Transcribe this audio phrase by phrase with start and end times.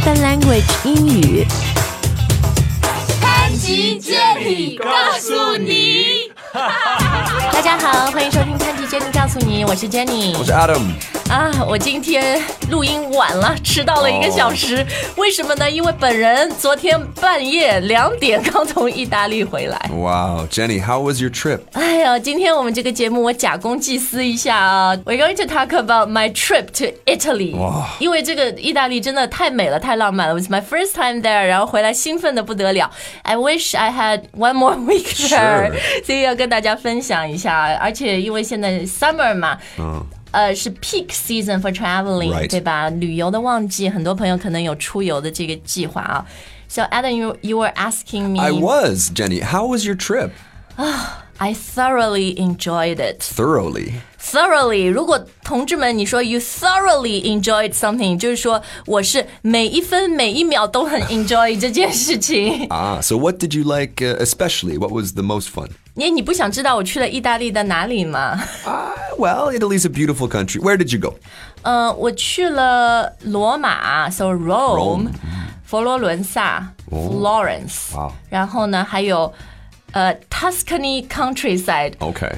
[0.00, 1.46] Open Language 英语。
[3.20, 4.88] 潘吉杰里告
[5.18, 10.81] 诉你，大家好，欢迎收听《潘吉 Jenny 告诉你》，我是 Jenny，我是 Adam。
[11.29, 14.85] 啊，我今天录音晚了，迟到了一个小时。
[15.17, 15.69] 为什么呢？
[15.69, 19.89] 因为本人昨天半夜两点刚从意大利回来。
[19.91, 21.61] Wow, Jenny, how was your trip?
[21.73, 27.55] 哎呀，今天我们这个节目我假公济私一下啊，We're going to talk about my trip to Italy。
[27.57, 30.33] 哇因为这个意大利真的太美了，太浪漫了。
[30.35, 32.91] It was my first time there，然后回来兴奋的不得了。
[33.23, 37.75] I wish I had one more week there， Sure 所以要跟大家分享一下。
[37.81, 42.89] 而且因为现在 summer 嘛，嗯呃，是 peak season for traveling，、 Right 对吧？
[42.89, 46.25] 旅游的旺季，很多朋友可能有出游的这个计划啊。
[46.67, 48.39] So Adam, you you were asking me.
[48.41, 49.41] I was, Jenny.
[49.41, 50.31] How was your trip?
[51.37, 53.19] I thoroughly enjoyed it.
[53.21, 54.01] Thoroughly.
[54.19, 62.67] Thoroughly，如果同志们你说 you thoroughly enjoyed something，就是说我是每一分每一秒都很 enjoy 这件事情。
[62.69, 64.77] Ah, so what did you like uh, especially?
[64.77, 65.69] What was the most fun?
[65.93, 68.37] 你你不想知道我去了意大利的哪里吗？
[68.65, 70.59] Ah, well, Italy's a beautiful country.
[70.59, 71.15] Where did you go?
[71.61, 75.07] 呃，我去了罗马，so Rome，
[75.63, 78.11] 佛罗伦萨，Florence，、 Wow.
[78.29, 79.33] 然后呢还有
[79.93, 82.33] 呃 Tuscany countryside， Okay.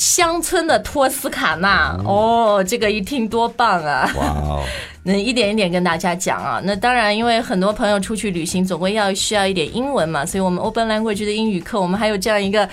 [0.00, 1.94] 乡村的托斯卡纳。
[2.06, 4.64] 哦，这个一听多棒啊！Wow.
[5.02, 6.58] 那 一点一点跟大家讲啊。
[6.64, 12.66] 那当然，因为很多朋友出去旅行，总归要需要一点英文嘛，所以我们 Open Language 的英语课，我们还有这样一个。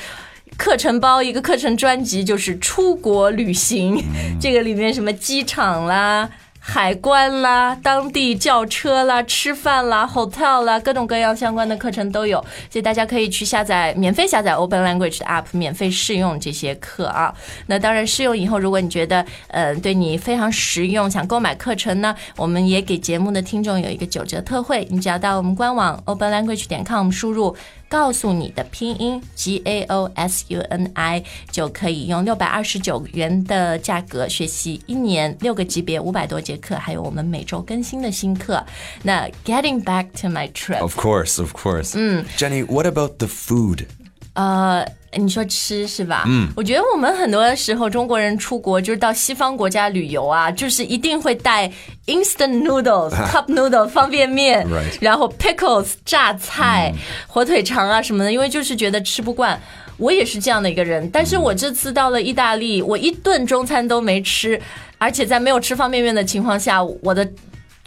[0.55, 4.01] 课程包一个课程专辑就是出国旅行，
[4.41, 6.27] 这个里面什么机场啦、
[6.69, 17.33] 海关啦、当地叫车啦、吃饭啦、hotel 啦，各种各样相关的课程都有，所以大家可以去下载免费下载 Open Language 的 app，免费试用这些课啊。
[17.67, 27.55] 那当然试用以后，如果你觉得呃对你非常实用，想购买课程呢，我们也给节目的听众有一个九折特惠，你只要到我们官网 openlanguage 点 com 输入。
[27.89, 38.63] 告诉你的拼音 G A O S U N I 就可以用六百二十九元的价格学习一年六个级别五百多节课，还有我们每周更新的新课。
[39.03, 41.93] 那 Getting back to my trip，Of course, of course.
[41.95, 43.85] 嗯 Jenny, what about the food?
[44.33, 44.85] 呃，
[45.15, 46.23] 你说吃是吧？
[46.27, 51.71] 嗯，我觉得我们很多时候中国人出国就是到西方国家旅游啊，就是一定会带
[52.07, 54.67] instant noodles、 cup noodle 方便面
[54.99, 56.93] 然后 pickles 榨菜、
[57.25, 59.59] 火腿肠啊什么的，因为就是觉得吃不惯。
[59.97, 64.61] 我也是这样的一个人，但是我这次到了意大利，我一顿中餐都没吃，
[64.99, 67.27] 而且在没有吃方便面的情况下，我的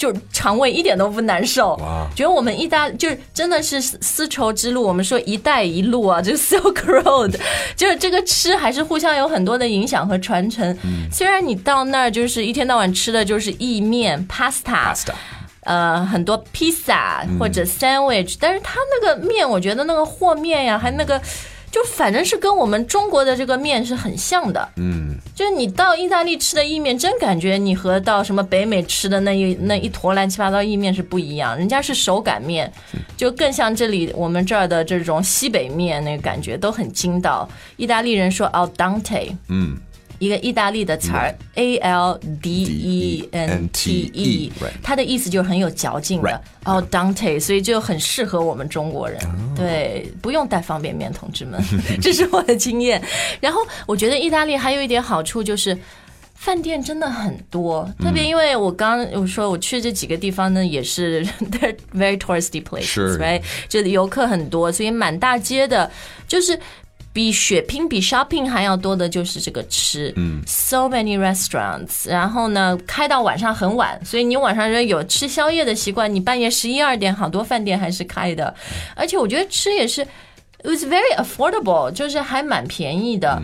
[0.00, 1.74] 就肠胃一点都不难受。
[1.76, 7.36] 哇觉得我们意大就是真的是丝丝绸之路，我们说“一带一路”啊，就是 Silk Road，
[7.76, 10.74] 就是这个吃还是互相有很多的影响和传承。
[11.12, 14.94] 虽然你到那儿就是一天到晚吃的就是意面、pasta。
[14.94, 15.12] Pasta.
[15.64, 21.20] 呃，很多披萨或者 sandwich，、但是它那个面，我觉得那个和面呀，还那个，
[21.70, 24.68] 就反正是跟我们中国的这个面是很像的。
[24.76, 32.72] 嗯，就是你到意大利吃的意面，真感觉你和到什么北美吃的那一那一坨乱七八糟意面是不一样，人家是手擀面，
[33.16, 37.48] 就更像这里我们这儿的这种西北面，那个感觉都很筋道。
[37.76, 39.76] 意大利人说 al dente，嗯。
[40.20, 49.18] 一个意大利的词儿，A L D E N T E，Right 它的意思就是很有嚼劲的哦，Dante，所以就很适合我们中国人。
[49.56, 51.60] 对，不用带方便面，同志们，
[52.00, 53.02] 这是我的经验。
[53.40, 55.76] 然后我觉得意大利还有一点好处就是。
[56.32, 61.22] 饭店真的很多，特别因为我刚我说我去这几个地方呢，也是
[61.52, 63.42] they're very touristy places，是 right？
[63.68, 65.90] 就游客很多，所以满大街的，
[66.26, 66.58] 就是
[67.12, 78.54] 比血拼、比 shopping 还要多的就是这个吃，嗯，so many restaurants，然后呢开到晚上很晚，所以你晚上有吃宵夜的习惯，你半夜十一二点好多饭店还是开的，
[78.94, 80.06] 而且我觉得吃也是。
[80.62, 83.40] It was very affordable，就是还蛮便宜的。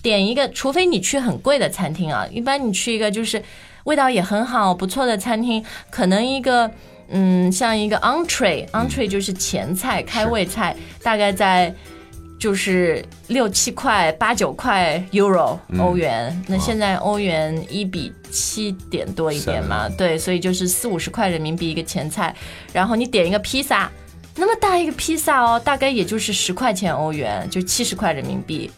[0.00, 3.42] 点一个，除非你去很贵的餐厅啊，一般你去一个就是
[3.82, 6.70] 味道也很好、不错的餐厅，可能一个
[7.08, 11.74] 嗯，像一个 entree，entree 就是前菜、开胃菜，大概在
[12.42, 16.44] 就是六七块、八九块 euro 欧元。
[16.48, 22.34] 那现在欧元一比七点多一点嘛，对，所以就是四五十块人民币一个前菜，
[22.72, 23.88] 然后你点一个披萨。
[24.34, 28.68] 那么大一个披萨哦，大概也就是十块钱欧元，就七十块人民币。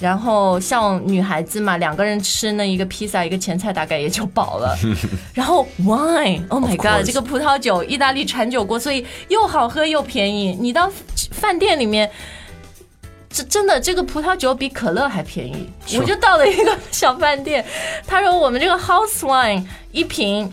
[0.00, 4.74] 然后像女孩子嘛，两个人吃那一个披萨，一个前菜大概也就饱了。
[5.34, 10.56] 然后 wine，Oh my god，这个葡萄酒，意大利产酒国，所以又好喝又便宜。
[10.58, 10.90] 你到
[11.32, 12.10] 饭店里面。
[13.34, 15.68] 这真的，这个葡萄酒比可乐还便宜。
[15.98, 17.64] 我就到了一个 小饭店，
[18.06, 20.48] 他说我们这个 house wine 一瓶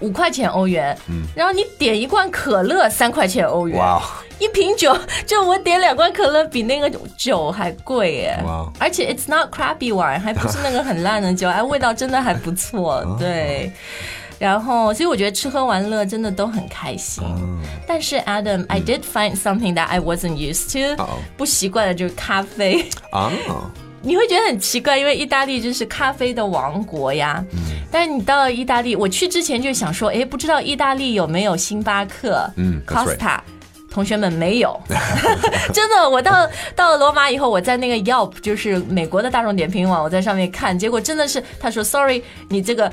[0.00, 0.94] 五块钱欧元，
[1.34, 4.02] 然后你点一罐可乐三块钱欧元，哇，
[4.38, 4.94] 一瓶酒
[5.26, 13.72] 就我点两罐可乐比那个酒还贵耶，哇而且 it's not crappy wine，还不是那个很烂的酒，哎，味道真的还不错， 对。
[14.42, 17.22] 然后，所以我觉得吃喝玩乐真的都很开心。
[17.86, 22.84] 但是 Adam，I did find something that I wasn't used to，、哦不习惯的就是咖啡。
[23.12, 23.30] 啊，
[24.02, 27.44] 你会觉得很奇怪，因为意大利就是咖啡的王国呀。
[27.88, 32.50] 但是你到了意大利，我去之前就想说，哎，不知道意大利有没有星巴克？
[32.56, 33.38] 嗯 Costa。
[33.92, 34.80] 同学们没有，
[35.72, 36.08] 真的。
[36.08, 42.90] 我到到了罗马以后，我在那个 Yelp，就是美国的大众点评网，我在上面看，结果真的是他说，Sorry，你这个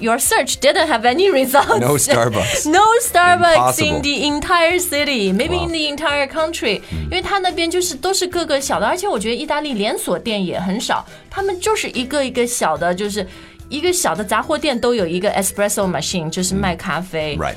[0.00, 1.80] Your search didn't have any results.
[1.80, 2.70] No Starbucks.
[2.70, 3.96] No Starbucks Impossible.
[3.96, 6.80] in the entire city, maybe in the entire country.
[6.92, 13.26] 因为它那边就是都是各个小的，而且我觉得意大利连锁店也很少，他们就是一个一个小的，就是
[13.68, 17.36] 一个小的杂货店都有一个 espresso machine，就是卖咖啡。
[17.36, 17.56] Right.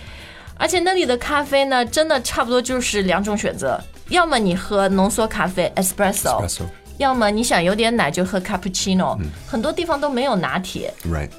[0.57, 3.79] 而且那里的咖啡呢，真的差不多就是两种选择，
[4.09, 6.63] 要么你喝浓缩咖啡 espresso，, Espresso.
[6.97, 9.15] 要么你想有点奶就喝 cappuccino、
[9.47, 11.29] 很多地方都没有拿铁 Right.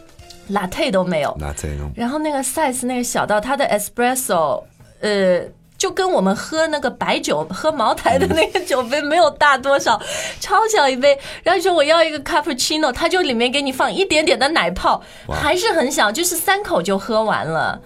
[0.52, 1.36] ，latte 都没有。
[1.40, 1.70] Latte.
[1.96, 4.64] 然后那个 size 那个小到它的 espresso，
[5.02, 5.42] 呃，
[5.78, 10.02] 就跟我们喝那个白酒、喝茅台的那个酒杯没有大多少，
[10.40, 11.18] 超小一杯。
[11.44, 17.80] 然后你说我要一个 cappuccino，它就里面给你放一点点的奶泡，还是很小，就是三口就喝完了。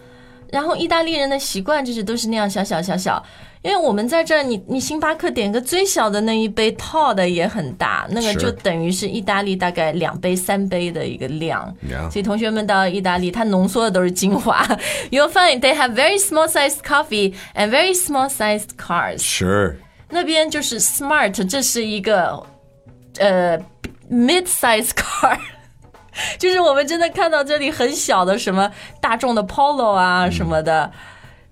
[0.52, 3.24] 然后意大利人的习惯就是都是那样小小小小，
[3.62, 11.74] 因为我们在这儿，你你星巴克点个最小的那一杯套的也很大，那个就等于是意大利大概两杯三杯的一个量。
[12.12, 14.62] 所以同学们到意大利，它浓缩的都是精华。
[15.10, 19.20] You'll find they have very small sized coffee and very small sized cars。
[19.20, 19.76] Sure.
[20.10, 22.46] 那边就是 smart，这是一个
[23.20, 23.58] 呃
[24.10, 25.38] mid size car。
[26.38, 30.92] 就是我们真的看到这里很小的什么大众的 Polo 啊什么的，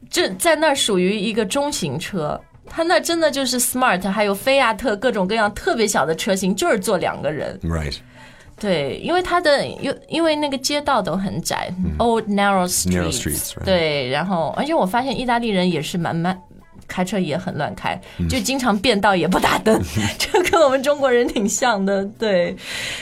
[0.09, 2.39] 这在那儿属于一个中型车。
[2.71, 7.59] 它那真的就是 smart，还有菲亚特各种各样特别小的车型，就是坐两个人。
[7.63, 7.97] Right.
[8.59, 13.63] 对，因为它的因因为那个街道都很窄、o l d narrow streets，, Narrow streets, right.
[13.63, 16.39] 对，然后而且我发现意大利人也是蛮慢。
[16.89, 17.97] 开车也很乱开，
[18.27, 19.81] 就经常变道也不打灯，
[20.19, 22.03] 就跟我们中国人挺像的。
[22.18, 22.53] 对，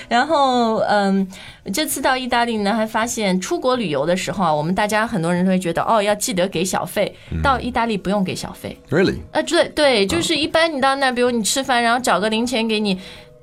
[0.07, 1.27] 然后嗯，
[1.73, 7.15] 这次到意大利呢，还发现出国旅游的时候啊，我们大家很多人都会觉得哦，要记得给小费。
[7.41, 9.17] 到意大利不用给小费，Really?
[9.31, 12.99] 啊，对对，就是一般你到那，比如你吃饭，然后找个零钱给你，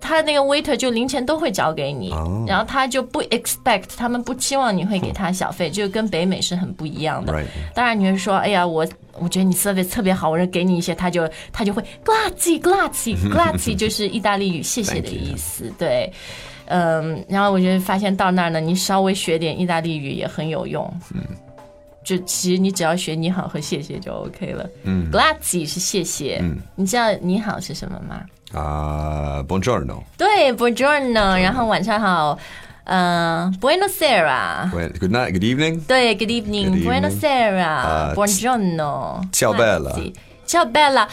[0.07, 2.11] 他那个 waiter 就零钱都会找给你，
[2.47, 7.33] 然后他就不 expect，他们不期望你会给他小费，就跟北美是很不一样的。
[7.33, 7.47] Right.
[7.75, 8.87] 当然你会说，哎呀，我
[9.19, 12.61] 我觉得你 service 特别好，我就给你一些，他就他就会 grazie，
[13.75, 16.13] 就是意大利语谢谢的意思，对。
[16.67, 20.87] 嗯，然后我就发现到那儿呢，你稍微学点意大利语也很有用。
[21.15, 21.23] 嗯，
[22.05, 24.69] 就其实你只要学你好和谢谢就 OK 了。
[24.83, 26.39] 嗯，grazie 是谢谢。
[26.43, 28.23] 嗯，你知道你好是什么吗？
[28.55, 30.05] Uh, buongiorno.
[30.17, 32.39] 对，buongiorno，然后晚上好，
[32.85, 34.71] 嗯、b u e n o sera。
[34.73, 35.33] Wait, Good night.
[35.33, 35.81] Good evening.
[35.89, 37.21] 对，Good evening, Good buenos evening.
[37.21, 39.93] sera, 呃 buongiorno, ciao bella
[40.47, 41.09] ciao bella，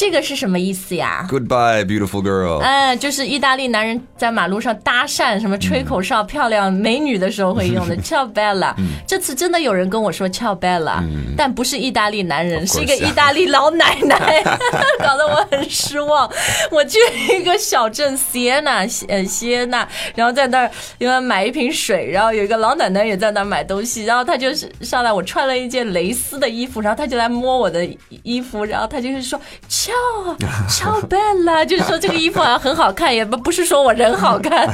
[0.00, 2.62] 这个是什么意思呀？Goodbye, beautiful girl.
[2.62, 8.74] 嗯，就是意大利男人在马路上搭讪，什么吹口哨、漂亮美女的时候会用的 ciao bella。
[9.06, 11.02] 这次真的有人跟我说 ciao bella，、
[11.36, 14.42] 但不是意大利男人，是一个意大利老奶奶，
[15.04, 16.26] 搞得我很失望。
[16.70, 16.98] 我去
[17.38, 27.86] 一个小镇 Siena，呃西耶纳，然后在那儿因为买一瓶水，然后有一个老奶奶也在那儿买东西，然后她就是上来，我穿了一件蕾丝的衣服，然后她就来摸我的
[28.22, 29.38] 衣服，然后她就是说
[29.90, 30.36] ciao
[30.68, 34.68] ciao bella，就是说这个衣服啊很好看，也不不是说我人好看。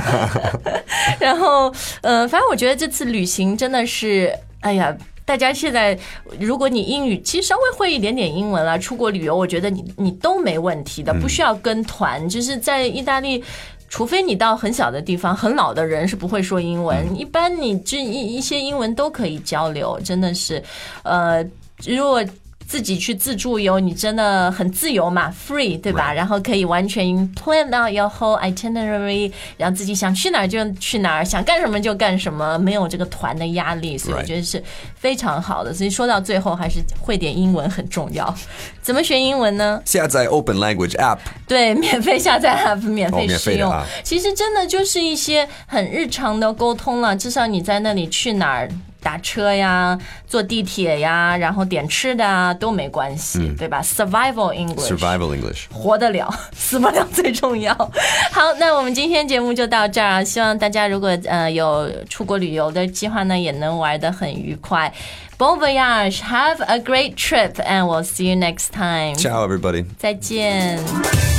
[1.18, 4.96] 然后，呃，反正我觉得这次旅行真的是，哎呀。
[5.26, 5.98] 大家现在，
[6.38, 12.28] 如果你英语其实稍微会一点点英文了，出国旅游，我觉得你你都没问题的，不需要跟团。
[12.28, 13.42] 就是在意大利，
[13.88, 20.62] 除非你到很小的地方，很老的人是不会说英文，一般你这一一些英文都可以交流，真的是，
[21.02, 21.44] 呃，
[21.84, 22.24] 如果。
[22.66, 34.62] 自己去自助游，你真的很自由嘛，free 对吧.然后可以完全 plan out your whole itinerary，然后自己想去哪儿就去哪儿，想干什么就干什么，没有这个团的压力，所以我觉得是
[34.96, 35.72] 非常好的。
[35.72, 38.34] 所以说到最后，还是会点英文很重要。
[38.82, 39.80] 怎么学英文呢？
[39.84, 41.18] 下载 Open Language app.
[41.46, 43.58] 对， 免费下载 app，免费哦免试用。
[43.58, 48.68] 费的啊其实真的就是一些很日常的沟通了，至少你在那里去哪儿。
[49.06, 49.96] 打车呀、
[50.26, 54.92] 坐地铁呀，然后点吃的啊都没关系，对吧？Survival English。
[54.92, 55.66] Survival English.
[55.72, 57.72] 活得了，死不了最重要。
[58.32, 64.92] 好，那我们今天节目就到这儿啊，希望大家如果呃有出国旅游的计划呢，也能玩得很愉快。
[65.38, 69.14] Bon voyage, have a great trip, and we'll see you next time.
[69.14, 69.84] Ciao, everybody.
[69.96, 71.35] 再见。